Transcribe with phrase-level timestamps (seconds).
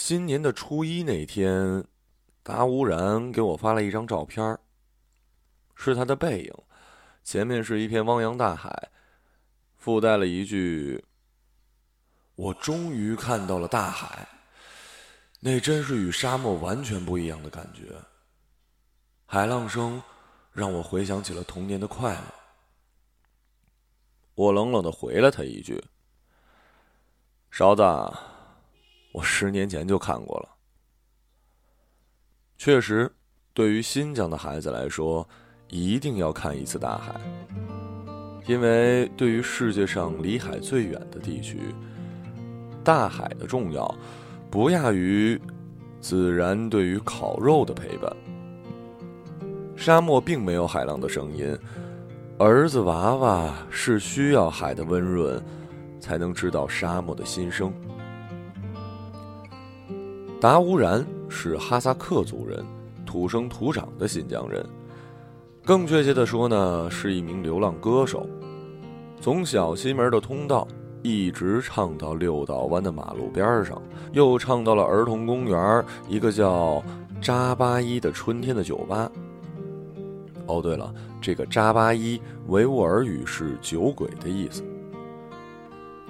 [0.00, 1.84] 新年的初一那天，
[2.44, 4.56] 达乌然给我发了一张照片
[5.74, 6.54] 是他的背影，
[7.24, 8.90] 前面是一片汪洋大海，
[9.76, 11.04] 附带了一句
[12.36, 14.28] ：“我终于看到了大海。”
[15.40, 17.92] 那真是与沙漠完全不一样的感觉。
[19.26, 20.00] 海浪声
[20.52, 22.34] 让我回想起了童年的快乐。
[24.36, 25.84] 我冷冷的回了他一句
[27.50, 27.82] ：“勺子。”
[29.18, 30.48] 我十年前就看过了。
[32.56, 33.10] 确实，
[33.52, 35.28] 对于新疆的孩子来说，
[35.68, 37.20] 一定要看一次大海，
[38.46, 41.58] 因为对于世界上离海最远的地区，
[42.84, 43.92] 大海的重要
[44.52, 45.40] 不亚于
[46.00, 48.16] 自然对于烤肉的陪伴。
[49.76, 51.58] 沙漠并没有海浪的声音，
[52.38, 55.42] 儿子娃娃是需要海的温润，
[55.98, 57.72] 才能知道沙漠的心声。
[60.40, 62.64] 达乌然是哈萨克族人，
[63.04, 64.64] 土生土长的新疆人。
[65.64, 68.24] 更确切的说呢，是一名流浪歌手，
[69.20, 70.66] 从小西门的通道
[71.02, 76.80] 一直唱到六道湾的马路边上，又唱到了儿童公园一个叫
[77.20, 79.10] 扎巴依的春天的酒吧。
[80.46, 84.62] 哦，对了，这个扎巴依维吾尔语是酒鬼的意思。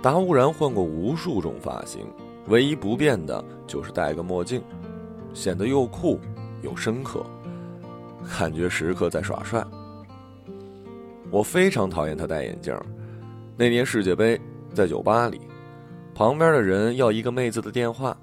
[0.03, 2.03] 达乌然换过无数种发型。
[2.49, 4.63] 唯一不变的就是戴个墨镜，
[5.35, 6.19] 显得又酷
[6.63, 7.25] 又深刻，
[8.39, 9.65] 感觉时刻在耍帅。
[11.31, 12.75] 我非常讨厌他戴眼镜。
[13.57, 14.41] 那年世界杯
[14.73, 15.41] 在酒吧里，
[16.15, 18.17] 旁边的人要一个妹子的电话，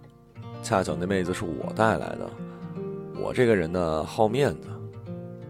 [0.64, 2.30] 恰巧那妹子是我带来的。
[3.22, 4.70] 我这个人呢好面子，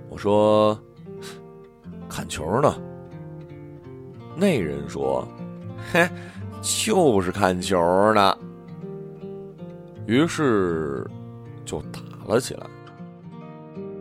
[0.09, 0.77] 我说
[2.09, 2.75] 看球呢。
[4.35, 5.25] 那人说
[5.93, 6.09] ：“嘿，
[6.61, 7.79] 就是看球
[8.13, 8.37] 呢。”
[10.07, 11.05] 于是，
[11.65, 12.67] 就打了起来。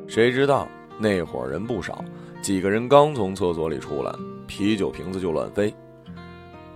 [0.06, 2.04] 谁知道那会儿人不少，
[2.42, 4.12] 几个人刚从厕所里出来，
[4.46, 5.74] 啤酒瓶子就乱飞。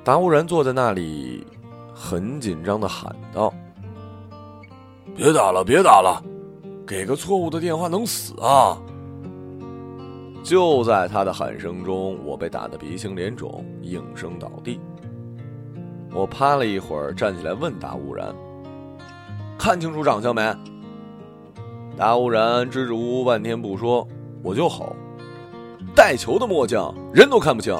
[0.02, 1.46] 达乌然坐在那里，
[1.94, 3.52] 很紧张的喊道
[5.14, 6.22] ：“别打了，别打了，
[6.86, 8.80] 给个错误的电话能死啊！”
[10.42, 14.80] 就在他的喊声中，我被打得鼻青脸肿，应声倒地。
[16.14, 18.34] 我趴了一会儿，站起来问达乌然。
[19.58, 20.54] 看清楚长相没？
[21.96, 24.06] 达乌然支支吾吾半天不说，
[24.40, 24.94] 我就吼
[25.96, 26.80] ：“带球的墨镜，
[27.12, 27.76] 人都看不清。”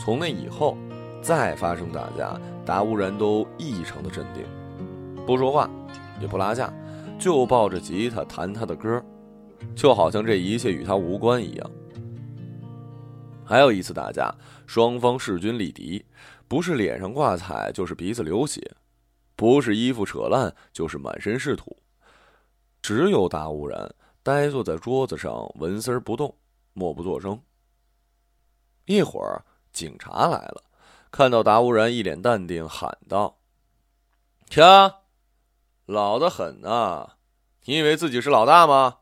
[0.00, 0.76] 从那以后，
[1.22, 4.44] 再发生打架，达乌然都异常的镇定，
[5.24, 5.70] 不说话，
[6.20, 6.70] 也不拉架，
[7.16, 9.00] 就抱着吉他弹他的歌，
[9.76, 11.70] 就好像这一切与他无关一样。
[13.44, 14.34] 还有一次打架，
[14.66, 16.04] 双方势均力敌，
[16.48, 18.60] 不是脸上挂彩，就是鼻子流血。
[19.42, 21.76] 不是衣服扯烂，就是满身是土。
[22.80, 23.92] 只有达乌然
[24.22, 26.32] 呆坐在桌子上，纹丝儿不动，
[26.74, 27.42] 默不作声。
[28.84, 30.62] 一会儿，警察来了，
[31.10, 33.40] 看到达乌然一脸淡定，喊道
[34.48, 35.02] ：“瞧，
[35.86, 37.14] 老的很呐！
[37.64, 38.98] 你以为自己是老大吗？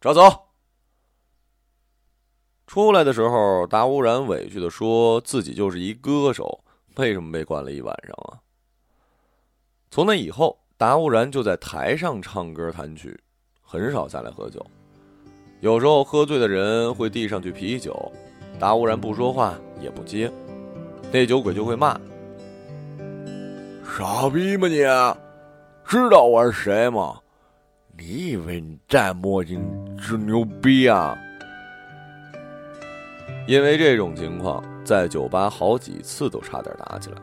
[0.00, 0.46] 抓走！”
[2.66, 8.40] 出来的时候，达乌然委屈的说自己就是一歌手，为什么被关了一晚上啊？
[9.96, 13.18] 从那以后，达乌然就在台上唱歌弹曲，
[13.62, 14.62] 很少下来喝酒。
[15.60, 18.12] 有时候喝醉的人会递上去啤酒，
[18.58, 20.30] 达乌然不说话也不接，
[21.10, 21.98] 那酒鬼就会骂
[23.96, 24.80] ：“傻逼吗你？
[25.86, 27.18] 知道我是谁吗？
[27.96, 29.64] 你以为你戴墨镜
[30.06, 31.16] 就牛逼啊？”
[33.48, 37.16] 因为这种情况，在酒吧好几次都差点打起来。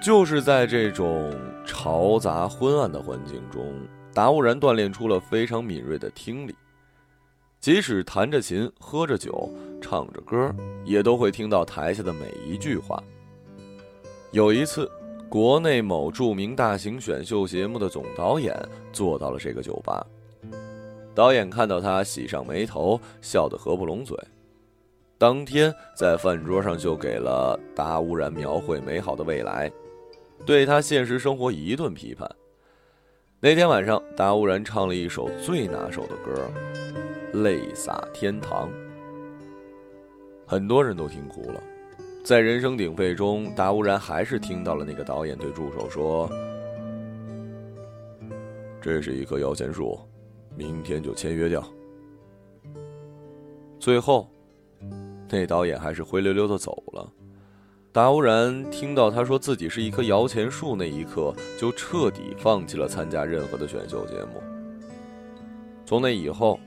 [0.00, 1.30] 就是在这种
[1.66, 3.74] 嘈杂昏暗的环境中，
[4.14, 6.54] 达乌然锻炼出了非常敏锐的听力。
[7.60, 10.50] 即使弹着琴、喝着酒、唱着歌，
[10.86, 13.02] 也都会听到台下的每一句话。
[14.30, 14.90] 有一次，
[15.28, 18.56] 国内某著名大型选秀节目的总导演
[18.94, 20.06] 坐到了这个酒吧，
[21.14, 24.16] 导演看到他喜上眉头，笑得合不拢嘴。
[25.18, 29.70] 当天在饭桌上就给了达乌然描绘美好的未来。
[30.44, 32.28] 对他现实生活一顿批判。
[33.40, 36.50] 那天晚上，达乌然唱了一首最拿手的歌，
[37.42, 38.68] 《泪洒天堂》，
[40.46, 41.62] 很多人都听哭了。
[42.22, 46.28] 在人声鼎沸中，达乌然还是听到了那个导演对助手说
[48.78, 49.98] ：“这是一棵摇钱树，
[50.54, 51.66] 明天就签约掉。”
[53.80, 54.30] 最后，
[55.30, 57.10] 那导演还是灰溜溜的走了。
[57.92, 64.40] 达乌然听到他说自己是一棵摇钱树那一刻，就彻底放弃了参加任何的选秀节目。
[65.84, 66.60] 从那以后，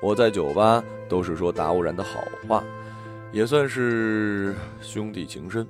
[0.00, 2.62] 我在酒吧都是说达乌然的好话，
[3.32, 5.66] 也算是兄弟情深。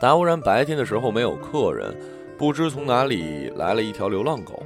[0.00, 1.92] 达乌然白天的时候没有客人，
[2.38, 4.62] 不知从哪里来了一条流浪狗。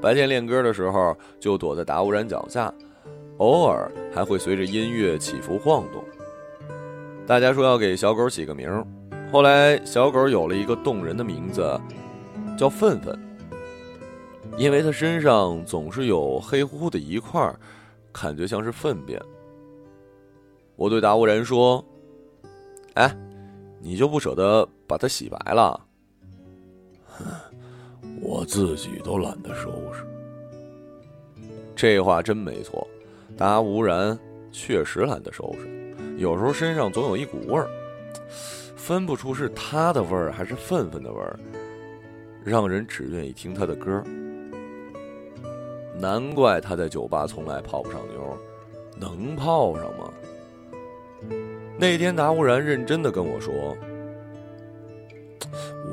[0.00, 2.72] 白天练歌的时候，就躲在达乌然脚下，
[3.36, 6.02] 偶尔还会随着音乐起伏晃动。
[7.26, 8.68] 大家说要给小狗起个名，
[9.30, 11.80] 后来小狗有了一个动人的名字，
[12.58, 13.16] 叫粪粪，
[14.56, 17.54] 因为它身上总是有黑乎乎的一块，
[18.12, 19.20] 感觉像是粪便。
[20.74, 21.84] 我对达乌然说
[22.94, 23.16] ：“哎，
[23.80, 25.80] 你就不舍得把它洗白了？”
[28.20, 30.04] 我自己都懒得收拾。
[31.76, 32.86] 这话真没错，
[33.36, 34.18] 达无然
[34.50, 35.79] 确实懒得收拾，
[36.20, 37.66] 有时候身上总有一股味儿，
[38.76, 41.40] 分不出是他的味儿还是愤愤的味儿，
[42.44, 44.04] 让人只愿意听他的歌。
[45.98, 48.36] 难怪他在酒吧从来泡不上妞，
[48.98, 50.12] 能泡上吗？
[51.78, 53.54] 那天达乌然认真的跟我说：“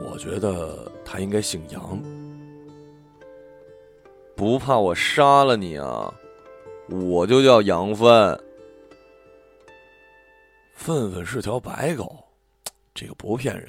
[0.03, 1.97] 我觉得他应该姓杨。”
[4.35, 6.13] 不怕我杀了你啊！
[6.89, 8.37] 我就叫杨帆。
[10.77, 12.23] 愤愤是条白狗，
[12.93, 13.67] 这个不骗人。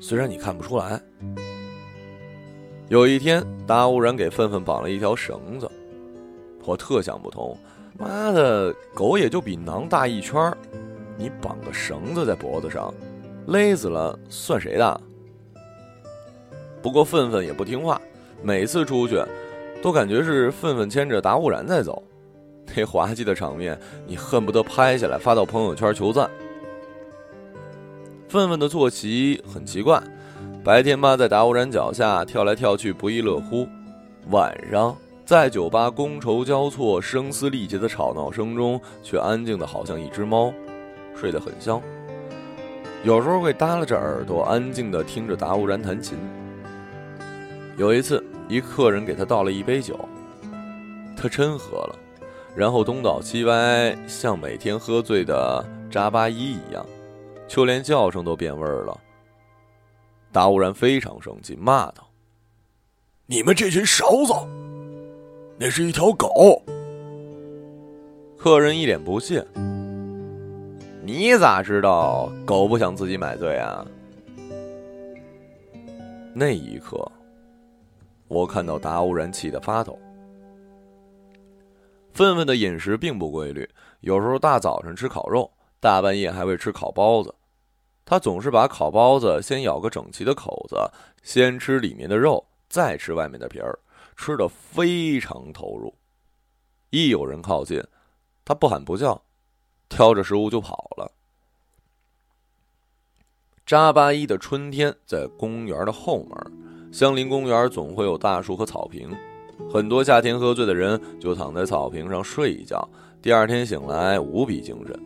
[0.00, 1.00] 虽然你看不出来。
[2.88, 5.70] 有一天，达乌然给愤愤绑了一条绳子，
[6.64, 7.56] 我特想不通。
[7.96, 10.52] 妈的，狗也就比囊大一圈
[11.16, 12.92] 你绑个绳子在脖子上，
[13.46, 15.00] 勒死了算谁的？
[16.82, 18.00] 不过愤愤也不听话，
[18.42, 19.22] 每次出去。
[19.80, 22.02] 都感觉是愤愤牵着达乌然在走，
[22.76, 26.30] 那滑稽的场面，你恨不得拍下来发到朋友圈求赞。
[28.28, 30.02] 愤愤的坐骑很奇怪，
[30.62, 33.66] 白天趴在达乌然脚下跳来跳去不亦乐乎，
[34.30, 40.52] 晚上在酒吧觥筹交错、声嘶力竭的吵闹声中，却安静的好像一只猫，
[41.16, 41.80] 睡得很香。
[43.02, 46.16] 有时候会耷拉着耳朵，安静的听着达乌然弹琴。
[47.76, 48.22] 有一次。
[48.50, 49.94] 一客人给他倒了一杯酒，
[51.14, 51.98] 他真喝了，
[52.58, 56.84] 然后东倒西歪，像每天喝醉的扎巴依一样，
[57.46, 59.00] 就连叫声都变味儿了。
[60.32, 62.10] 达乌然非常生气，骂道
[63.26, 64.32] ：“你们这群勺子，
[65.56, 66.60] 那是一条狗！”
[68.36, 69.46] 客人一脸不屑
[71.06, 73.86] ：“你咋知道狗不想自己买醉啊？”
[76.34, 77.08] 那一刻。
[78.26, 79.96] 我看到达乌然气得发抖。
[82.18, 83.70] 愤愤的饮食并不规律，
[84.00, 85.48] 有时候大早上吃烤肉，
[85.78, 87.32] 大半夜还会吃烤包子。
[88.04, 90.76] 他总是把烤包子先咬个整齐的口子，
[91.22, 93.78] 先吃里面的肉，再吃外面的皮儿，
[94.16, 95.94] 吃的非常投入。
[96.90, 97.80] 一有人靠近，
[98.44, 99.22] 他不喊不叫，
[99.88, 101.12] 挑着食物就跑了。
[103.64, 106.92] 扎巴依的春天在公园的后门。
[106.92, 109.16] 相邻公园总会有大树和草坪，
[109.70, 112.88] 很多夏天喝醉的人就躺在草坪上睡一觉，
[113.20, 114.98] 第二天醒来无比精神。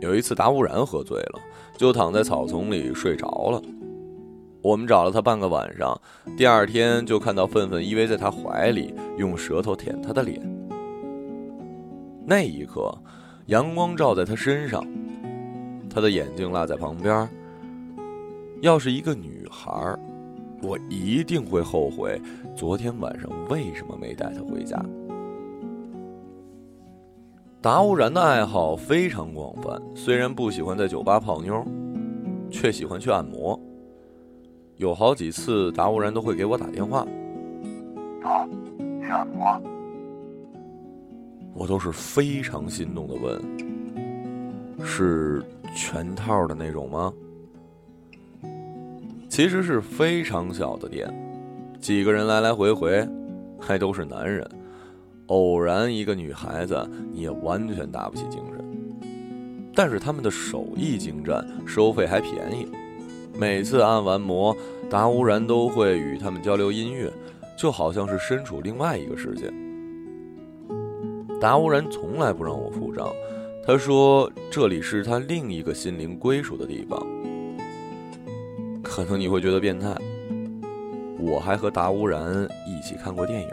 [0.00, 1.40] 有一次达乌然喝醉了，
[1.76, 3.62] 就躺在草丛里睡着了。
[4.62, 5.98] 我们找了他半个晚上，
[6.36, 10.40] 第二天就看到愤愤依偎在他怀里，用舌头舔他的脸。
[12.26, 12.94] 那一刻，
[13.46, 14.86] 阳光照在他身上，
[15.88, 17.28] 他的眼睛落在旁边。
[18.60, 19.98] 要是一个女孩。
[20.62, 22.20] 我一定会后悔，
[22.54, 24.78] 昨天晚上为什么没带他回家。
[27.62, 31.64] 达乌然的爱好非常广泛，虽然不喜欢在酒吧泡妞，
[32.50, 33.58] 却喜欢去按摩。
[34.76, 37.06] 有好几次，达乌然都会给我打电话。
[38.22, 38.28] 走，
[39.02, 39.60] 去按摩。
[41.54, 43.42] 我都是非常心动的问
[44.82, 45.42] ：“是
[45.74, 47.12] 全套的那种吗？”
[49.40, 51.10] 其实是非常小的店，
[51.80, 53.08] 几个人来来回回，
[53.58, 54.46] 还都是男人。
[55.28, 59.00] 偶然一个女孩子，你也完全打不起精神。
[59.74, 62.68] 但是他们的手艺精湛，收费还便宜。
[63.34, 64.54] 每次按完摩，
[64.90, 67.10] 达乌然都会与他们交流音乐，
[67.56, 69.50] 就好像是身处另外一个世界。
[71.40, 73.08] 达乌然从来不让我付账，
[73.66, 77.02] 他说这里是他另一个心灵归属的地方。
[79.04, 79.94] 可能你会觉得变态。
[81.18, 83.50] 我还和达乌然一起看过电影，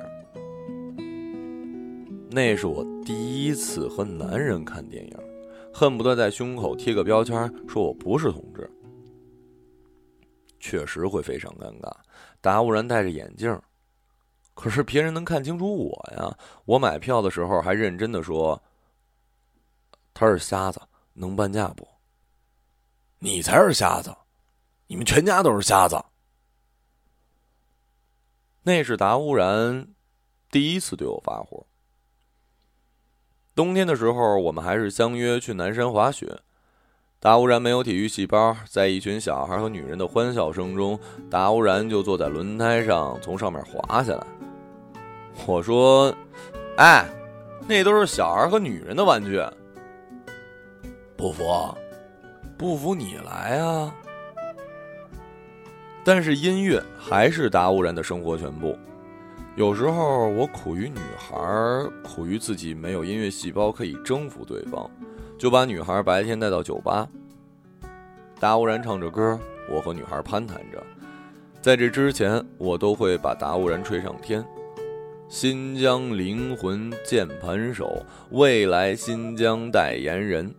[2.29, 5.17] 那是我第一次和男人看电影，
[5.73, 7.35] 恨不得在胸口贴个标签，
[7.67, 8.69] 说我不是同志。
[10.59, 11.91] 确实会非常尴尬。
[12.41, 13.59] 达乌然戴着眼镜，
[14.53, 16.37] 可是别人能看清楚我呀。
[16.65, 18.61] 我买票的时候还认真的说
[20.13, 20.81] ：“他是瞎子，
[21.13, 21.87] 能半价不？”
[23.19, 24.13] 你才是瞎子，
[24.87, 26.03] 你们全家都是瞎子。
[28.63, 29.87] 那是达乌然
[30.49, 31.65] 第一次对我发火。
[33.55, 36.39] 冬天的时候，我们还是相约去南山滑雪。
[37.19, 44.27] 达乌然没有体育细胞，在一群小孩和女人的欢笑声中，达乌然就坐在轮胎上，从上面滑下来。
[45.47, 46.15] 我说
[46.77, 47.09] ：“哎，
[47.67, 49.43] 那都是小孩和女人的玩具。”
[51.17, 51.75] 不服，
[52.57, 53.95] 不服你来啊！
[56.07, 58.79] 但是音乐还是达乌然的生活全部。
[59.57, 61.35] 有时候我苦于女孩，
[62.01, 64.89] 苦于自己没有音乐细胞可以征服对方。
[65.37, 67.05] 就把女孩白天带到酒吧，
[68.39, 69.37] 达乌然唱着歌，
[69.69, 70.81] 我和女孩攀谈着。
[71.59, 74.41] 在这之前，我都会把达乌然吹上天。
[75.27, 80.55] 新疆灵魂键盘手，未来新疆代言人。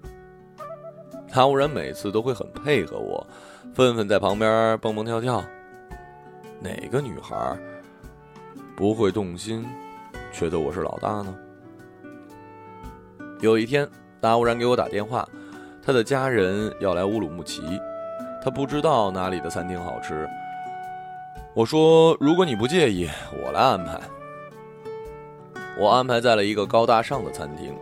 [1.32, 3.26] 达乌然每次都会很配合我，
[3.74, 5.44] 愤愤在旁边蹦蹦跳跳。
[6.60, 7.56] 哪个女孩
[8.76, 9.66] 不会动心，
[10.32, 11.34] 觉得我是老大呢？
[13.40, 13.88] 有一天。
[14.20, 15.24] 达乌然给我打电话，
[15.80, 17.62] 他的家人要来乌鲁木齐，
[18.42, 20.28] 他不知道哪里的餐厅好吃。
[21.54, 23.08] 我说：“如果你不介意，
[23.44, 24.00] 我来安排。”
[25.78, 27.76] 我安排在了一个高大上的餐厅，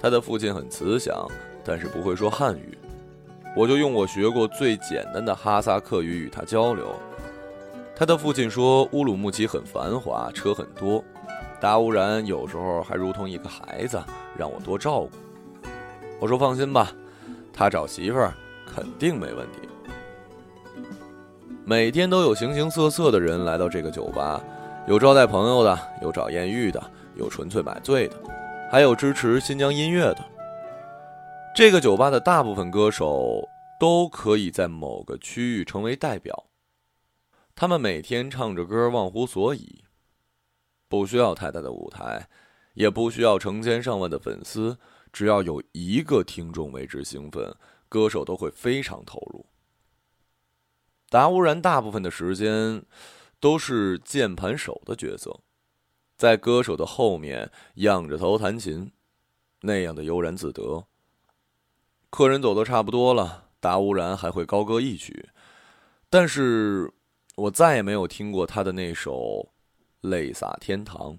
[0.00, 1.24] 他的父亲很慈祥，
[1.70, 2.76] 但是不会说汉语，
[3.54, 6.92] 我就用我学过最简单的哈萨克语与他交流。
[7.94, 11.04] 他的父亲说：“乌鲁木齐很繁华，车很多，
[11.60, 14.02] 达乌然有时候还如同一个孩子，
[14.36, 15.10] 让我多照顾。”
[16.18, 16.90] 我说放心吧，
[17.52, 18.34] 他找媳妇儿
[18.66, 19.68] 肯定没问题。
[21.64, 24.42] 每天都有形形色色的人来到这个酒吧，
[24.88, 26.82] 有招待朋友的，有找艳遇的，
[27.14, 28.16] 有纯粹买醉的，
[28.72, 30.18] 还有支持新疆音乐的。
[31.52, 36.46] 这个酒吧的大部分歌手都可以在某个区域成为代表，
[37.56, 39.84] 他们每天唱着歌忘乎所以，
[40.88, 42.28] 不需要太大的舞台，
[42.74, 44.78] 也不需要成千上万的粉丝。
[45.12, 47.52] 只要有一个听众为之兴奋，
[47.88, 49.44] 歌手都会非常投入。
[51.08, 52.84] 达乌然大部分的时间
[53.40, 55.40] 都是键盘手的角色，
[56.16, 58.92] 在歌手的后面仰着头弹琴，
[59.62, 60.86] 那样的悠然自得。
[62.10, 65.28] 客人走的差不多了，达乌然还会高歌一曲，
[66.10, 66.92] 但是
[67.36, 69.12] 我再也没有听过他的那首
[70.00, 71.12] 《泪洒天堂》。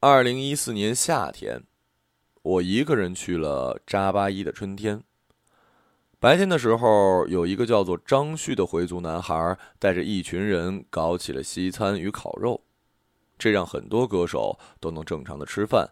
[0.00, 1.64] 二零一四年夏天，
[2.42, 5.02] 我一个人去了扎巴依的春天。
[6.18, 12.62] 白天的时候，有一个叫做张旭的回族男孩带着一群人搞起了西餐与烤肉，
[13.38, 15.90] 这让很多歌手都能正常的吃饭，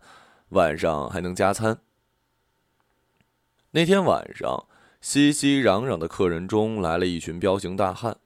[0.49, 1.79] 晚上还能加餐。
[3.77, 4.69] 那天晚上，
[5.01, 8.17] 熙熙攘攘的客人中来了一群彪形大汉，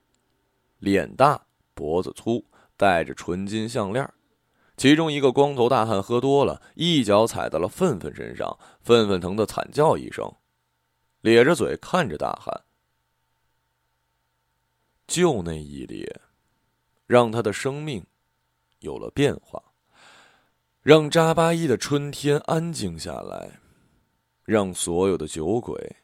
[0.78, 2.44] 脸大脖子粗，
[2.76, 4.06] 戴着纯金项链。
[4.76, 10.30] 其中一个光头大汉喝多了，一脚踩到了愤愤身上，愤愤疼得惨叫一声，
[11.22, 12.64] 咧着嘴看着大汉。
[15.06, 16.20] 就那一咧，
[17.06, 18.04] 让他的生命
[18.80, 19.62] 有了变化，
[20.82, 23.58] 让扎巴依的春天安静下来，
[24.48, 25.96] 让所有的酒鬼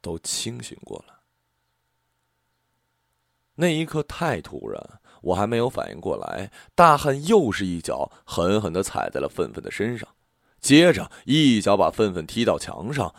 [0.00, 1.14] 都清醒过来。
[3.56, 5.00] 那一刻太突然。
[5.20, 10.08] 我还没有反应过来，大汉又是一脚狠狠的踩在了愤愤的身上，
[10.60, 13.12] 接着一脚把愤愤踢到墙上。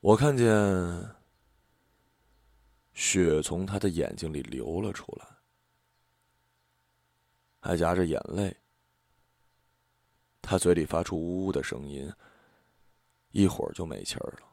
[0.00, 0.46] 我看见
[2.94, 5.26] 血从他的眼睛里流了出来，
[7.60, 8.56] 还夹着眼泪。
[10.40, 12.10] 他嘴里发出呜呜的声音，
[13.32, 14.44] 一会儿就没气儿了。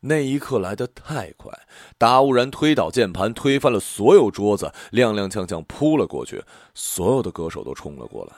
[0.00, 1.52] 那一刻来得太快，
[1.98, 6.44] 达乌然推倒键盘，推翻了所有桌子，踉踉跄跄扑了过去。
[6.74, 8.36] 所有的歌手都冲了过来。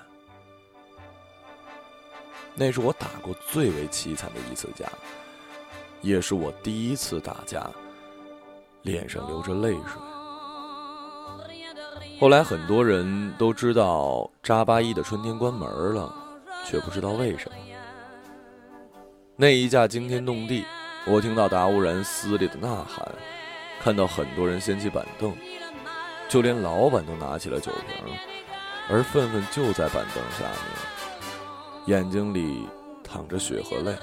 [2.55, 4.91] 那是我打过最为凄惨的一次架，
[6.01, 7.71] 也是我第一次打架，
[8.83, 10.01] 脸上流着泪水。
[12.19, 16.13] 后来很多人都知道扎巴依的春天关门了，
[16.65, 17.57] 却不知道为什么。
[19.37, 20.65] 那一架惊天动地。
[21.07, 23.09] 我听到达乌然撕裂的呐喊，
[23.81, 25.35] 看到很多人掀起板凳，
[26.29, 28.15] 就连老板都拿起了酒瓶，
[28.91, 30.45] 而愤愤就在板凳下
[31.87, 32.69] 面，眼睛里
[33.03, 33.97] 淌着血和泪。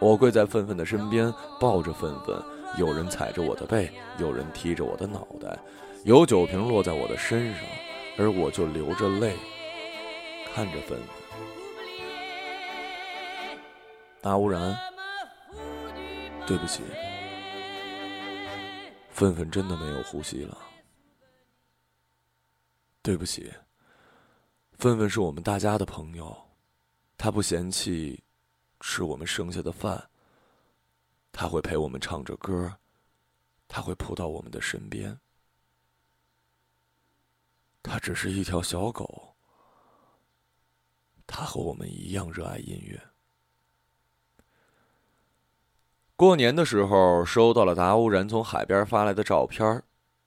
[0.00, 2.36] 我跪在愤愤的身边，抱着愤愤，
[2.76, 5.56] 有人踩着我的背，有人踢着我的脑袋，
[6.02, 7.62] 有酒瓶落在我的身上，
[8.18, 9.34] 而我就流着泪
[10.54, 11.00] 看着芬芬。
[14.20, 14.76] 大污然，
[16.46, 16.82] 对不起，
[19.10, 20.58] 芬芬真的没有呼吸了。
[23.00, 23.52] 对不起，
[24.78, 26.36] 芬芬是我们大家的朋友，
[27.16, 28.22] 他不嫌弃。
[28.84, 30.10] 吃我们剩下的饭，
[31.30, 32.76] 他会陪我们唱着歌，
[33.68, 35.16] 他会扑到我们的身边。
[37.80, 39.31] 他只是一条小狗，
[41.26, 43.00] 他和我们一样热爱音乐。
[46.16, 49.82] 过年的时候，收到了达乌然从海边发来的照片，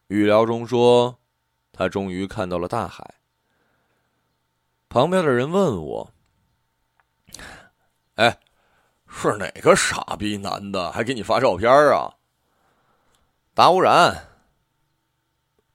[0.07, 1.19] 语聊中说，
[1.71, 3.15] 他终于看到了大海。
[4.89, 6.11] 旁边的人问我
[8.15, 8.39] ：“哎。”
[9.17, 12.17] 是哪个傻逼男的还给你发照片啊？
[13.53, 14.27] 达污然，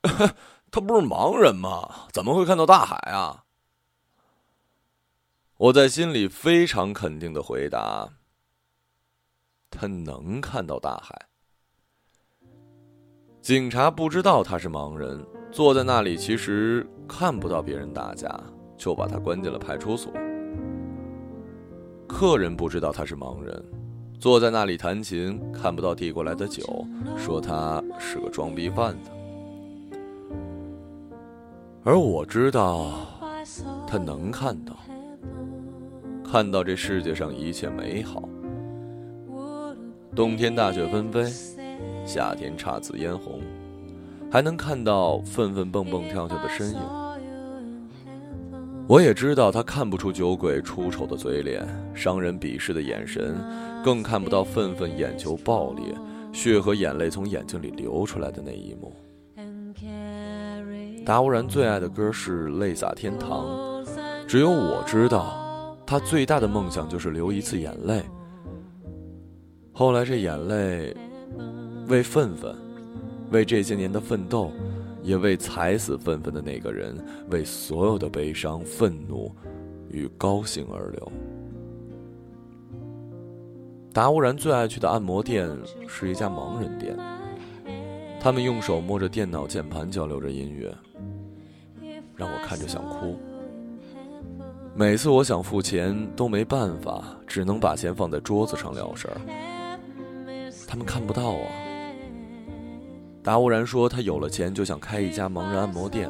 [0.71, 2.07] 他不是盲人吗？
[2.12, 3.47] 怎么会看到大海啊？
[5.61, 8.09] 我在心里非常肯定的回答：
[9.71, 11.14] 他能看到大海。
[13.43, 18.40] 警察不知道他是盲人，坐在那里其实看不到别人打架，
[18.79, 20.11] 就把他关进了派出所。
[22.09, 23.62] 客人不知道他是盲人，
[24.19, 26.87] 坐在那里弹琴，看不到递过来的酒，
[27.19, 29.11] 说他是个装逼贩子。
[31.85, 33.07] 而我知道，
[33.87, 34.75] 他能看到，
[36.30, 38.22] 看到这世界上一切美好。
[40.14, 41.25] 冬天大雪纷飞，
[42.06, 43.40] 夏天姹紫嫣红，
[44.30, 46.80] 还能看到愤愤蹦蹦跳跳的身影。
[48.87, 53.37] 我也知道他看不出酒鬼出丑的嘴脸、伤人鄙视的眼神，
[53.84, 55.84] 更看不到愤愤眼球爆裂、
[56.32, 58.95] 血和眼泪从眼睛里流出来的那一幕。
[61.04, 63.84] 达乌然最爱的歌是《泪洒天堂》，
[64.28, 65.50] 只有我知道，
[65.91, 68.00] 他最大的梦想就是流一次眼泪。
[69.73, 70.97] 后来这眼泪，
[71.89, 72.55] 为愤愤，
[73.33, 74.53] 为这些年的奋斗。
[75.03, 76.95] 也为踩死愤愤的那个人，
[77.31, 79.35] 为所有的悲伤、愤怒
[79.89, 81.13] 与高兴而流。
[83.95, 85.50] 达乌然最爱去的按摩店
[85.89, 86.95] 是一家盲人店，
[88.21, 90.71] 他们用手摸着电脑键盘，交流着音乐，
[92.15, 93.19] 让我看着想哭。
[94.75, 99.21] 每次我想付钱都没办法，只能把钱放在桌子上了事儿。
[100.67, 101.47] 他们看不到啊。
[103.23, 106.09] 达乌然说：“他有了钱，就想开一家盲人按摩店，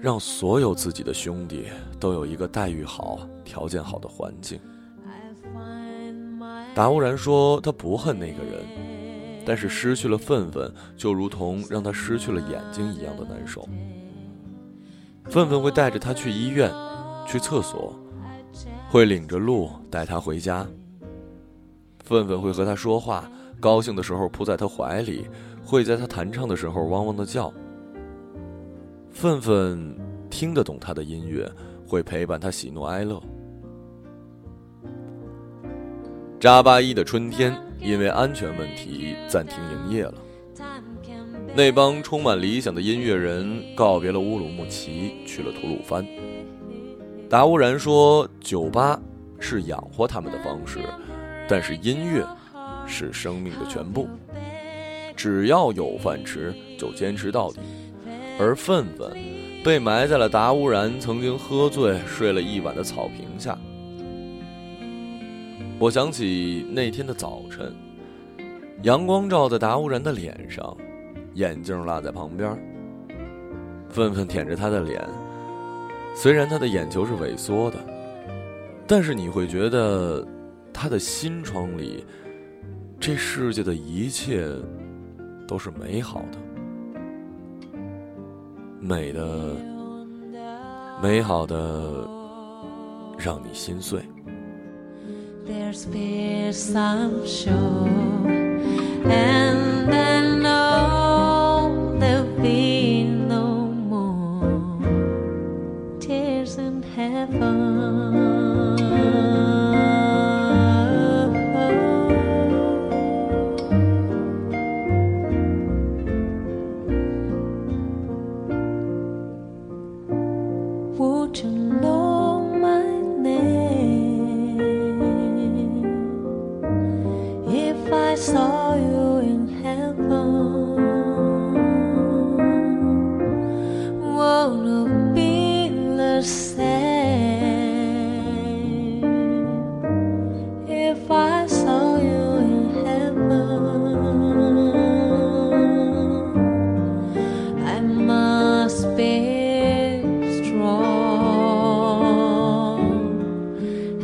[0.00, 1.66] 让所有自己的兄弟
[2.00, 4.58] 都有一个待遇好、条件好的环境。”
[6.74, 8.64] 达乌然说：“他不恨那个人，
[9.46, 13.68] 但是失去了愤愤，就如同让他失去了眼睛一样的难受。
[15.26, 16.72] 愤愤会带着他去医院，
[17.26, 17.98] 去厕所，
[18.88, 20.66] 会领着路带他回家。
[22.02, 25.26] 愤愤会和他说话，高兴的时候扑在他怀里。”
[25.66, 27.50] 会在他弹唱的时候汪汪的叫。
[29.10, 31.50] 愤愤听得懂他的音乐，
[31.86, 33.18] 会陪伴他喜怒哀乐。
[36.38, 40.14] 扎巴伊的春天因为安全问题暂停营业了。
[41.56, 46.06] 那帮充满理想的音乐人告别了乌鲁木齐，去了吐鲁番。
[47.34, 48.96] 达乌然说：“酒吧
[49.40, 50.78] 是养活他们的方式，
[51.48, 52.24] 但是音乐
[52.86, 54.08] 是生命的全部。”
[55.16, 57.58] 只要有饭吃，就坚持到底。
[58.38, 59.10] 而愤愤
[59.64, 63.58] 被埋在了达乌然曾经喝醉睡了一晚的草坪下。
[65.80, 67.74] 我想起那天的早晨，
[68.84, 70.76] 阳光照在达乌然的脸上，
[71.34, 72.56] 眼镜落在旁边。
[73.88, 75.04] 愤愤舔着他的脸，
[76.14, 77.78] 虽然他的眼球是萎缩的
[78.86, 80.26] 但是你会觉得
[80.72, 82.04] 他的心窗里
[83.00, 84.46] 这世界的一切
[85.46, 86.38] 都是美好的。
[88.80, 89.56] 美的
[91.02, 92.06] 美好的
[93.18, 94.00] 让你心碎。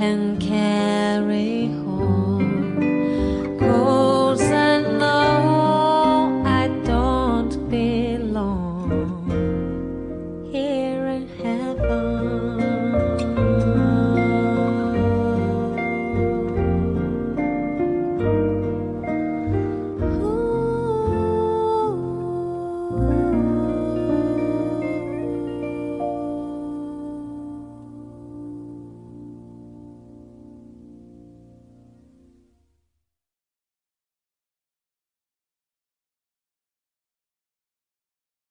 [0.01, 1.60] and carry.